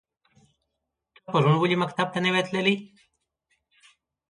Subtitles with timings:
[1.13, 2.75] ته پرون ولی مکتب ته نه وی تللی؟